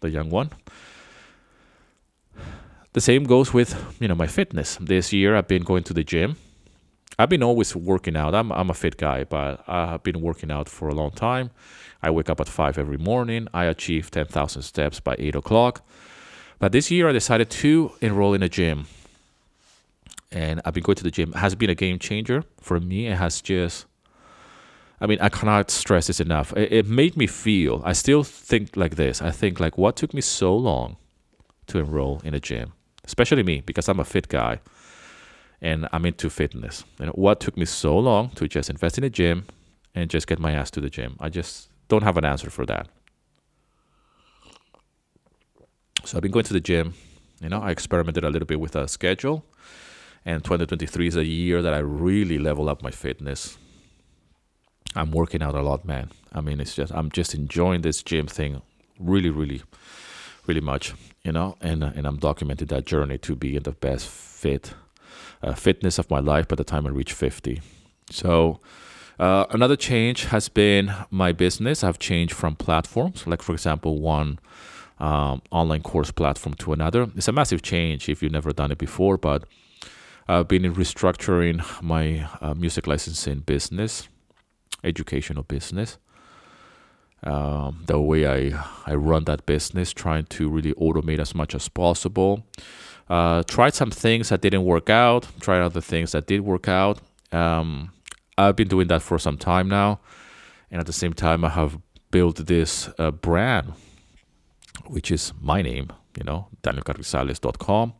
[0.00, 0.50] the young one.
[2.92, 4.78] The same goes with you know my fitness.
[4.80, 6.36] This year i've been going to the gym.
[7.18, 8.34] I've been always working out.
[8.34, 11.50] I'm, I'm a fit guy but i've been working out for a long time.
[12.02, 13.46] I wake up at 5 every morning.
[13.52, 15.86] I achieve 10000 steps by 8 o'clock.
[16.58, 18.86] But this year i decided to enroll in a gym
[20.32, 21.32] and I've been going to the gym.
[21.32, 23.06] Has been a game changer for me.
[23.06, 23.86] It has just,
[25.00, 26.56] I mean, I cannot stress this enough.
[26.56, 27.82] It, it made me feel.
[27.84, 29.20] I still think like this.
[29.20, 30.96] I think like what took me so long
[31.66, 32.72] to enroll in a gym,
[33.04, 34.60] especially me because I'm a fit guy,
[35.60, 36.84] and I'm into fitness.
[36.98, 39.46] Know, what took me so long to just invest in a gym
[39.94, 41.16] and just get my ass to the gym?
[41.20, 42.88] I just don't have an answer for that.
[46.04, 46.94] So I've been going to the gym.
[47.42, 49.44] You know, I experimented a little bit with a schedule
[50.24, 53.58] and 2023 is a year that I really level up my fitness.
[54.94, 56.10] I'm working out a lot, man.
[56.32, 58.62] I mean, it's just I'm just enjoying this gym thing
[58.98, 59.62] really, really,
[60.46, 61.56] really much, you know.
[61.60, 64.74] And and I'm documenting that journey to be in the best fit
[65.42, 67.60] uh, fitness of my life by the time I reach 50.
[68.10, 68.60] So.
[69.18, 71.84] Uh, another change has been my business.
[71.84, 74.38] I've changed from platforms, like for example, one
[74.98, 77.10] um, online course platform to another.
[77.14, 79.44] It's a massive change if you've never done it before, but
[80.30, 84.08] I've been restructuring my uh, music licensing business,
[84.84, 85.98] educational business.
[87.24, 91.68] Um, the way I, I run that business, trying to really automate as much as
[91.68, 92.46] possible.
[93.08, 97.00] Uh, tried some things that didn't work out, tried other things that did work out.
[97.32, 97.90] Um,
[98.38, 99.98] I've been doing that for some time now.
[100.70, 101.76] And at the same time, I have
[102.12, 103.72] built this uh, brand,
[104.86, 107.94] which is my name, you know, danielcarrizalez.com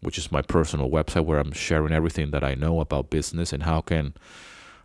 [0.00, 3.64] which is my personal website where I'm sharing everything that I know about business and
[3.64, 4.14] how can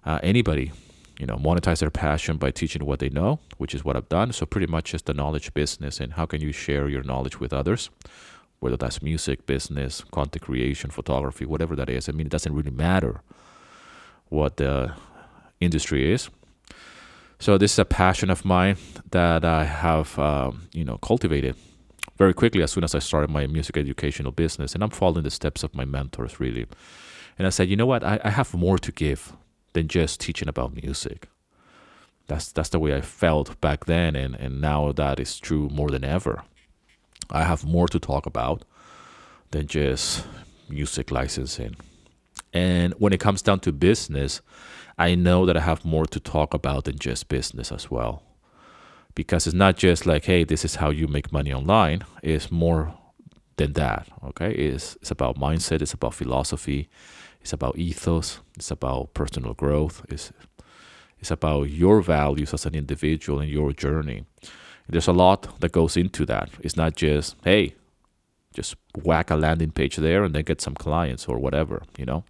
[0.05, 0.71] uh, anybody,
[1.19, 4.31] you know, monetize their passion by teaching what they know, which is what I've done.
[4.33, 7.53] So pretty much just the knowledge business and how can you share your knowledge with
[7.53, 7.89] others,
[8.59, 12.09] whether that's music, business, content creation, photography, whatever that is.
[12.09, 13.21] I mean, it doesn't really matter
[14.29, 14.93] what the
[15.59, 16.29] industry is.
[17.39, 18.77] So this is a passion of mine
[19.11, 21.55] that I have, uh, you know, cultivated
[22.17, 24.73] very quickly as soon as I started my music educational business.
[24.73, 26.65] And I'm following the steps of my mentors, really.
[27.37, 28.03] And I said, you know what?
[28.03, 29.33] I, I have more to give
[29.73, 31.27] than just teaching about music.
[32.27, 35.89] That's that's the way I felt back then, and and now that is true more
[35.89, 36.43] than ever.
[37.29, 38.63] I have more to talk about
[39.51, 40.25] than just
[40.69, 41.75] music licensing.
[42.53, 44.41] And when it comes down to business,
[44.97, 48.21] I know that I have more to talk about than just business as well.
[49.15, 52.03] Because it's not just like, hey, this is how you make money online.
[52.23, 52.95] It's more
[53.57, 54.07] than that.
[54.23, 54.51] Okay.
[54.51, 56.89] It's it's about mindset, it's about philosophy,
[57.41, 60.31] it's about ethos, it's about personal growth, it's
[61.19, 64.25] it's about your values as an individual and your journey.
[64.89, 66.49] There's a lot that goes into that.
[66.59, 67.75] It's not just, hey,
[68.53, 72.25] just whack a landing page there and then get some clients or whatever, you know.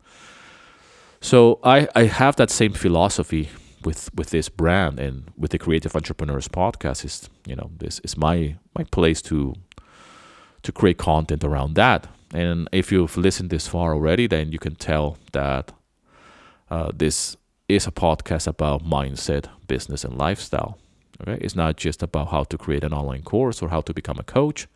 [1.22, 3.50] So I, I have that same philosophy
[3.86, 8.18] with with this brand and with the Creative Entrepreneurs podcast is you know this is
[8.18, 9.56] my my place to
[10.64, 12.08] to create content around that.
[12.34, 15.72] And if you've listened this far already, then you can tell that
[16.72, 17.38] uh, this
[17.70, 20.78] is a podcast about mindset, business, and lifestyle.
[21.22, 24.18] Okay, it's not just about how to create an online course or how to become
[24.18, 24.68] a coach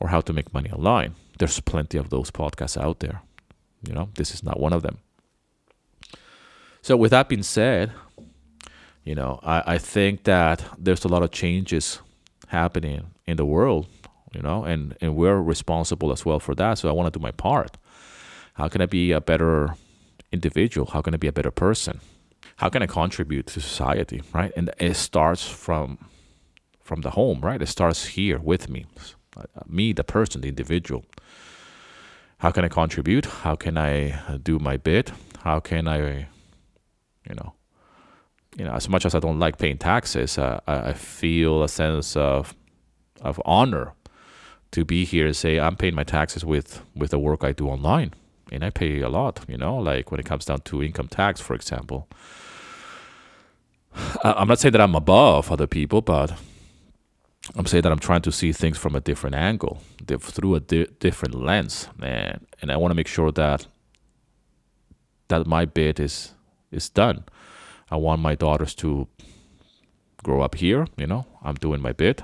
[0.00, 1.14] or how to make money online.
[1.38, 3.22] There's plenty of those podcasts out there.
[3.86, 4.98] You know, this is not one of them.
[6.82, 7.92] So, with that being said,
[9.10, 11.98] you know, I, I think that there's a lot of changes
[12.46, 13.88] happening in the world,
[14.32, 16.78] you know, and, and we're responsible as well for that.
[16.78, 17.76] So, I want to do my part.
[18.54, 19.74] How can I be a better
[20.30, 20.86] individual?
[20.92, 21.98] How can I be a better person?
[22.58, 24.52] How can I contribute to society, right?
[24.56, 25.98] And it starts from
[26.80, 27.60] from the home, right?
[27.60, 28.86] It starts here with me,
[29.36, 31.04] uh, me, the person, the individual.
[32.38, 33.26] How can I contribute?
[33.26, 35.10] How can I do my bit?
[35.42, 36.28] How can I
[37.28, 37.54] you know
[38.56, 42.16] you know as much as i don't like paying taxes uh, I, feel a sense
[42.16, 42.54] of
[43.20, 43.92] of honor
[44.72, 47.68] to be here and say i'm paying my taxes with with the work i do
[47.68, 48.12] online
[48.50, 51.40] and i pay a lot you know like when it comes down to income tax
[51.40, 52.08] for example
[54.24, 56.32] i'm not saying that i'm above other people but
[57.56, 59.80] i'm saying that i'm trying to see things from a different angle
[60.20, 63.66] through a di- different lens and and i want to make sure that
[65.30, 66.34] that my bit is
[66.70, 67.24] is done.
[67.90, 69.08] I want my daughters to
[70.22, 72.22] grow up here, you know, I'm doing my bit.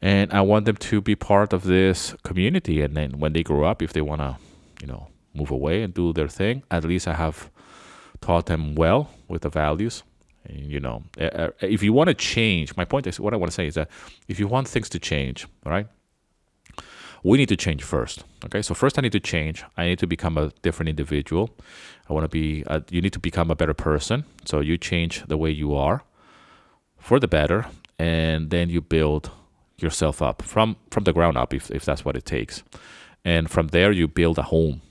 [0.00, 2.82] And I want them to be part of this community.
[2.82, 4.36] And then when they grow up, if they want to,
[4.80, 7.50] you know, move away and do their thing, at least I have
[8.20, 10.02] taught them well with the values.
[10.44, 13.54] And, you know, if you want to change, my point is what I want to
[13.54, 13.88] say is that
[14.26, 15.86] if you want things to change, right,
[17.22, 18.24] we need to change first.
[18.44, 19.64] Okay, so first I need to change.
[19.76, 21.50] I need to become a different individual.
[22.08, 22.64] I want to be.
[22.66, 24.24] A, you need to become a better person.
[24.44, 26.02] So you change the way you are
[26.98, 27.66] for the better,
[27.98, 29.30] and then you build
[29.78, 32.62] yourself up from from the ground up, if if that's what it takes.
[33.24, 34.82] And from there you build a home.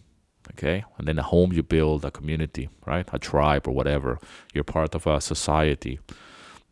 [0.51, 3.07] Okay, and then a home you build a community, right?
[3.13, 4.19] A tribe or whatever.
[4.53, 5.99] You're part of a society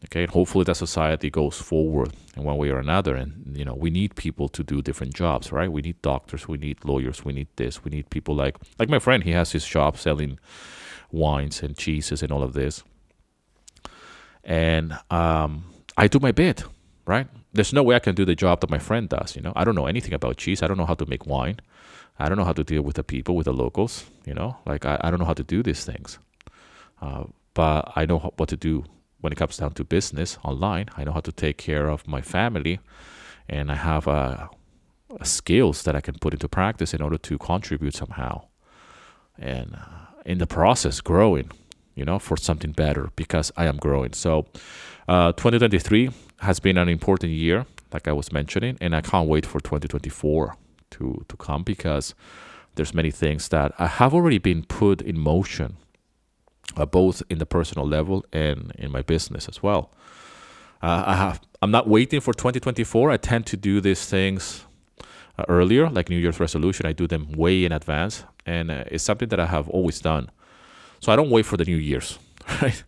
[0.05, 3.15] okay and hopefully that society goes forward in one way or another.
[3.15, 5.71] And you know we need people to do different jobs right?
[5.71, 8.99] We need doctors we need lawyers we need this we need people like like my
[8.99, 10.39] friend he has his shop selling
[11.11, 12.83] wines and cheeses and all of this.
[14.43, 15.65] And um,
[15.97, 16.63] i do my bit
[17.05, 17.27] right?
[17.53, 19.53] There's no way i can do the job that my friend does you know?
[19.55, 20.63] I don't know anything about cheese.
[20.63, 21.57] I don't know how to make wine.
[22.19, 24.57] I don't know how to deal with the people with the locals you know?
[24.65, 26.19] Like i, I don't know how to do these things.
[27.01, 28.85] Uh, but i know what to do
[29.21, 30.87] when it comes down to business online.
[30.97, 32.79] I know how to take care of my family,
[33.47, 34.47] and I have uh,
[35.23, 38.43] skills that I can put into practice in order to contribute somehow,
[39.37, 41.51] and uh, in the process, growing,
[41.95, 44.13] you know, for something better because I am growing.
[44.13, 44.45] So,
[45.07, 49.45] uh, 2023 has been an important year, like I was mentioning, and I can't wait
[49.45, 50.55] for 2024
[50.91, 52.15] to to come because
[52.75, 55.77] there's many things that I have already been put in motion
[56.77, 59.91] uh, both in the personal level and in my business as well.
[60.81, 63.11] Uh, I have I'm not waiting for 2024.
[63.11, 64.65] I tend to do these things
[65.37, 66.85] uh, earlier, like New Year's resolution.
[66.85, 70.29] I do them way in advance, and uh, it's something that I have always done.
[71.01, 72.17] So I don't wait for the New Year's,
[72.61, 72.81] right,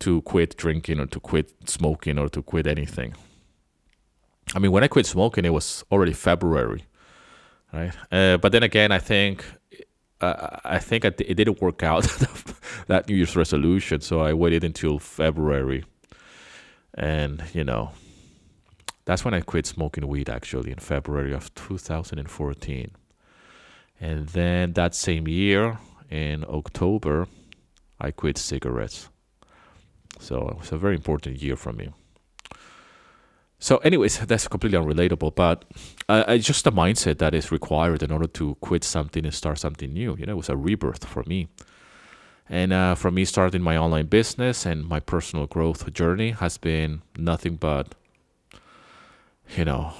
[0.00, 3.14] to quit drinking or to quit smoking or to quit anything.
[4.54, 6.84] I mean, when I quit smoking, it was already February,
[7.72, 7.92] right?
[8.10, 9.44] Uh, but then again, I think
[10.22, 12.04] I think it didn't work out
[12.86, 15.84] that New Year's resolution, so I waited until February,
[16.94, 17.90] and you know,
[19.04, 22.90] that's when I quit smoking weed actually in February of 2014,
[24.00, 25.78] and then that same year
[26.10, 27.26] in October,
[28.00, 29.08] I quit cigarettes.
[30.20, 31.88] So it was a very important year for me.
[33.62, 35.64] So, anyways, that's completely unrelatable, but
[36.08, 39.60] uh, it's just a mindset that is required in order to quit something and start
[39.60, 40.16] something new.
[40.18, 41.46] You know, it was a rebirth for me.
[42.48, 47.02] And uh, from me starting my online business and my personal growth journey has been
[47.16, 47.94] nothing but,
[49.56, 49.92] you know,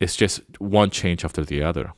[0.00, 1.92] it's just one change after the other.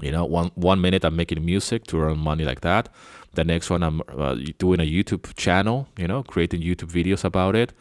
[0.00, 2.88] You know, one one minute I'm making music to earn money like that.
[3.34, 5.86] The next one I'm uh, doing a YouTube channel.
[5.98, 7.74] You know, creating YouTube videos about it,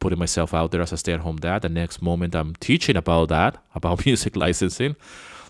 [0.00, 1.62] putting myself out there as a stay-at-home dad.
[1.62, 4.96] The next moment I'm teaching about that, about music licensing.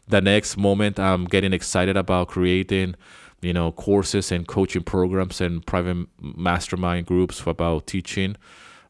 [0.06, 2.94] The next moment I'm getting excited about creating
[3.40, 8.36] you know courses and coaching programs and private mastermind groups about teaching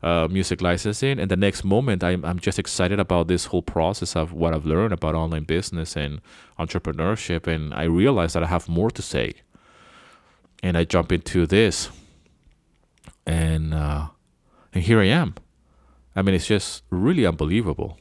[0.02, 1.18] uh, music licensing.
[1.18, 4.64] And the next moment I'm, I'm just excited about this whole process of what i've
[4.64, 6.20] learned about online business and
[6.58, 7.46] entrepreneurship.
[7.46, 9.34] And i realize that i have more to say.
[10.62, 11.90] And i jump into this.
[13.26, 14.08] And uh,
[14.72, 15.34] and here i am
[16.16, 17.98] i mean it's just really unbelievable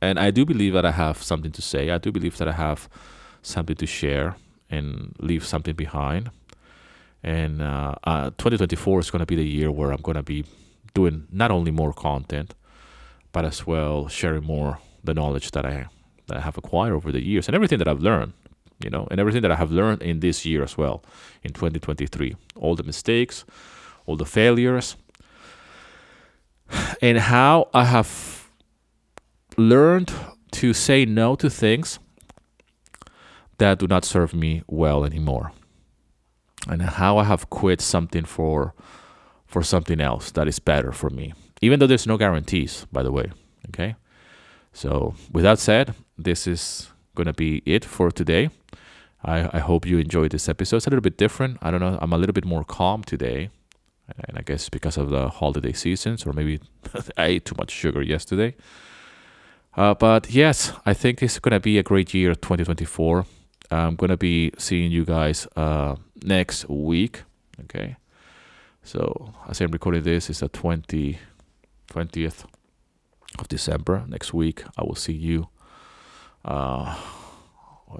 [0.00, 2.52] and i do believe that i have something to say i do believe that i
[2.52, 2.88] have
[3.42, 4.36] something to share
[4.70, 6.30] and leave something behind.
[7.22, 10.44] And uh, uh, 2024 is going to be the year where I'm going to be
[10.94, 12.54] doing not only more content,
[13.32, 15.86] but as well sharing more the knowledge that I
[16.26, 18.34] that I have acquired over the years and everything that I've learned,
[18.84, 21.02] you know, and everything that I have learned in this year as well,
[21.42, 22.36] in 2023.
[22.54, 23.44] All the mistakes,
[24.06, 24.96] all the failures,
[27.02, 28.50] and how I have
[29.56, 30.12] learned
[30.52, 31.98] to say no to things
[33.58, 35.52] that do not serve me well anymore.
[36.68, 38.74] And how i have quit something for
[39.46, 43.10] for something else that is better for me even though there's no guarantees by the
[43.10, 43.32] way
[43.68, 43.96] okay?
[44.72, 48.50] So with that said this is gonna be it for today.
[49.22, 50.78] I, I hope you enjoyed this episode.
[50.78, 51.58] It's a little bit different.
[51.60, 51.98] I don't know.
[52.00, 53.50] I'm a little bit more calm today
[54.24, 56.60] and i guess because of the holiday seasons or maybe
[57.16, 58.54] i ate too much sugar yesterday
[59.76, 63.24] uh, but yes i think it's gonna be a great year 2024
[63.70, 67.22] I'm gonna be seeing you guys uh, next week.
[67.64, 67.96] Okay,
[68.82, 71.18] so as I'm recording this, it's the 20,
[71.92, 72.44] 20th
[73.38, 74.04] of December.
[74.08, 75.48] Next week, I will see you.
[76.44, 76.96] Uh,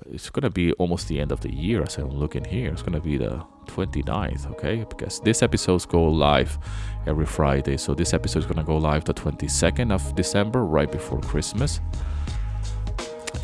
[0.06, 2.70] it's gonna be almost the end of the year as I'm looking here.
[2.70, 4.84] It's gonna be the 29th, okay?
[4.88, 6.58] Because this episodes go live
[7.06, 7.76] every Friday.
[7.76, 11.80] So this episode is gonna go live the 22nd of December, right before Christmas.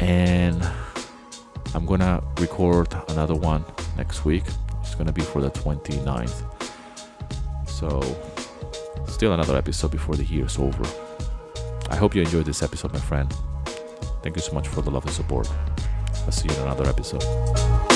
[0.01, 0.63] And
[1.75, 3.65] I'm gonna record another one
[3.97, 4.45] next week.
[4.81, 6.45] It's gonna be for the 29th.
[7.67, 8.01] So,
[9.07, 10.85] still another episode before the year is over.
[11.91, 13.33] I hope you enjoyed this episode, my friend.
[14.23, 15.49] Thank you so much for the love and support.
[16.27, 17.96] I'll see you in another episode.